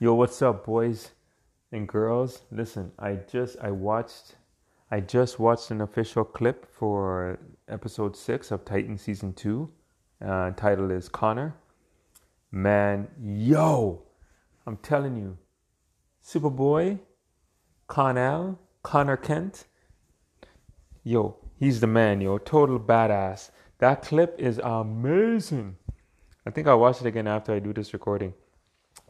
Yo, 0.00 0.14
what's 0.14 0.40
up, 0.42 0.64
boys 0.64 1.10
and 1.72 1.88
girls? 1.88 2.42
Listen, 2.52 2.92
I 3.00 3.14
just 3.14 3.56
I 3.60 3.72
watched 3.72 4.36
I 4.92 5.00
just 5.00 5.40
watched 5.40 5.72
an 5.72 5.80
official 5.80 6.22
clip 6.22 6.70
for 6.70 7.40
episode 7.66 8.16
six 8.16 8.52
of 8.52 8.64
Titan 8.64 8.96
season 8.96 9.32
two. 9.32 9.72
Uh, 10.24 10.52
title 10.52 10.92
is 10.92 11.08
Conner. 11.08 11.56
Man, 12.52 13.08
yo, 13.20 14.04
I'm 14.68 14.76
telling 14.76 15.16
you, 15.16 15.36
Superboy, 16.24 17.00
Kon-El, 17.88 18.56
Conner 18.84 19.16
Kent. 19.16 19.64
Yo, 21.02 21.38
he's 21.56 21.80
the 21.80 21.88
man, 21.88 22.20
yo, 22.20 22.38
total 22.38 22.78
badass. 22.78 23.50
That 23.78 24.02
clip 24.02 24.36
is 24.38 24.60
amazing. 24.62 25.76
I 26.46 26.50
think 26.50 26.68
I'll 26.68 26.78
watch 26.78 27.00
it 27.00 27.06
again 27.08 27.26
after 27.26 27.52
I 27.52 27.58
do 27.58 27.72
this 27.72 27.92
recording 27.92 28.32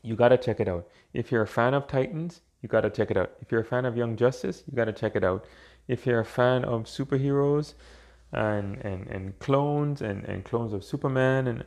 you 0.03 0.17
got 0.17 0.29
to 0.29 0.39
check 0.39 0.61
it 0.61 0.69
out. 0.69 0.89
If 1.13 1.31
you're 1.33 1.43
a 1.43 1.47
fan 1.47 1.75
of 1.75 1.87
Titans, 1.87 2.41
you 2.63 2.69
got 2.69 2.83
to 2.83 2.91
check 2.91 3.11
it 3.11 3.17
out. 3.17 3.33
If 3.41 3.53
you're 3.53 3.61
a 3.61 3.65
fan 3.65 3.85
of 3.85 3.97
Young 3.97 4.17
Justice, 4.17 4.65
you 4.67 4.77
got 4.77 4.87
to 4.87 4.93
check 4.93 5.17
it 5.17 5.25
out. 5.25 5.47
If 5.87 6.07
you're 6.07 6.21
a 6.21 6.25
fan 6.25 6.65
of 6.65 6.85
superheroes 6.85 7.75
and 8.33 8.77
and 8.85 9.07
and 9.07 9.39
clones 9.39 10.03
and 10.03 10.25
and 10.25 10.45
clones 10.45 10.73
of 10.73 10.85
Superman 10.85 11.47
and 11.47 11.65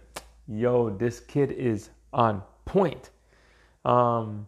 yo, 0.47 0.89
this 0.89 1.20
kid 1.20 1.52
is 1.52 1.89
on 2.13 2.44
point. 2.66 3.09
Um 3.84 4.47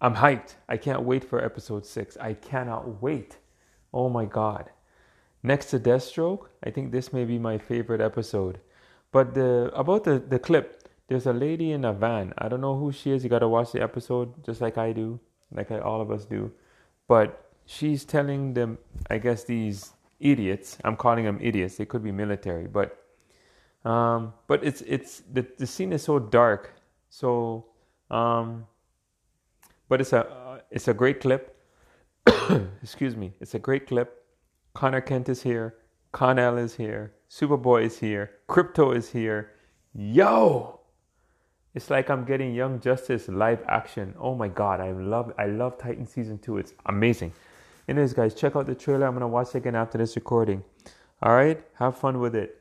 I'm 0.00 0.14
hyped. 0.14 0.54
I 0.68 0.76
can't 0.76 1.02
wait 1.02 1.24
for 1.24 1.44
episode 1.44 1.84
6. 1.84 2.16
I 2.18 2.32
cannot 2.34 3.02
wait. 3.02 3.36
Oh 3.92 4.08
my 4.08 4.24
god. 4.24 4.70
Next 5.42 5.66
to 5.70 5.80
Deathstroke, 5.80 6.46
I 6.64 6.70
think 6.70 6.92
this 6.92 7.12
may 7.12 7.24
be 7.24 7.38
my 7.38 7.58
favorite 7.58 8.00
episode. 8.00 8.60
But 9.12 9.34
the 9.34 9.72
about 9.74 10.04
the 10.04 10.18
the 10.18 10.38
clip 10.38 10.79
there's 11.10 11.26
a 11.26 11.32
lady 11.32 11.72
in 11.72 11.84
a 11.84 11.92
van. 11.92 12.32
I 12.38 12.48
don't 12.48 12.60
know 12.60 12.78
who 12.78 12.92
she 12.92 13.10
is. 13.10 13.24
You 13.24 13.30
got 13.30 13.40
to 13.40 13.48
watch 13.48 13.72
the 13.72 13.82
episode 13.82 14.44
just 14.44 14.60
like 14.60 14.78
I 14.78 14.92
do, 14.92 15.18
like 15.52 15.70
all 15.72 16.00
of 16.00 16.12
us 16.12 16.24
do. 16.24 16.52
But 17.08 17.50
she's 17.66 18.04
telling 18.04 18.54
them, 18.54 18.78
I 19.10 19.18
guess 19.18 19.42
these 19.42 19.92
idiots. 20.20 20.78
I'm 20.84 20.96
calling 20.96 21.24
them 21.24 21.38
idiots. 21.42 21.76
They 21.76 21.84
could 21.84 22.04
be 22.04 22.12
military, 22.12 22.68
but 22.68 22.96
um, 23.84 24.34
but 24.46 24.62
it's 24.64 24.82
it's 24.82 25.24
the 25.32 25.44
the 25.58 25.66
scene 25.66 25.92
is 25.92 26.04
so 26.04 26.20
dark. 26.20 26.74
So 27.08 27.66
um, 28.08 28.66
but 29.88 30.00
it's 30.00 30.12
a 30.12 30.28
uh, 30.28 30.60
it's 30.70 30.86
a 30.86 30.94
great 30.94 31.20
clip. 31.20 31.56
Excuse 32.82 33.16
me. 33.16 33.32
It's 33.40 33.54
a 33.54 33.58
great 33.58 33.88
clip. 33.88 34.24
Conner 34.74 35.00
Kent 35.00 35.28
is 35.28 35.42
here. 35.42 35.74
Kon-El 36.12 36.58
is 36.58 36.76
here. 36.76 37.14
Superboy 37.28 37.84
is 37.84 37.98
here. 37.98 38.30
Krypto 38.48 38.94
is 38.94 39.10
here. 39.10 39.52
Yo, 39.92 40.79
it's 41.74 41.88
like 41.88 42.10
I'm 42.10 42.24
getting 42.24 42.54
Young 42.54 42.80
Justice 42.80 43.28
live 43.28 43.62
action. 43.68 44.14
Oh 44.18 44.34
my 44.34 44.48
god, 44.48 44.80
I 44.80 44.90
love 44.90 45.32
I 45.38 45.46
love 45.46 45.78
Titan 45.78 46.06
season 46.06 46.38
two. 46.38 46.58
It's 46.58 46.74
amazing. 46.86 47.32
Anyways, 47.88 48.12
guys, 48.12 48.34
check 48.34 48.56
out 48.56 48.66
the 48.66 48.74
trailer. 48.74 49.06
I'm 49.06 49.14
gonna 49.14 49.28
watch 49.28 49.48
it 49.48 49.58
again 49.58 49.76
after 49.76 49.98
this 49.98 50.16
recording. 50.16 50.64
All 51.22 51.32
right, 51.32 51.62
have 51.74 51.96
fun 51.96 52.18
with 52.18 52.34
it. 52.34 52.60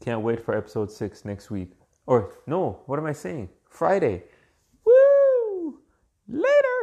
Can't 0.00 0.22
wait 0.22 0.44
for 0.44 0.56
episode 0.56 0.90
six 0.90 1.24
next 1.24 1.50
week. 1.50 1.72
Or 2.06 2.32
no, 2.46 2.82
what 2.86 2.98
am 2.98 3.06
I 3.06 3.12
saying? 3.12 3.50
Friday. 3.68 4.24
Woo! 4.84 5.80
Later. 6.28 6.73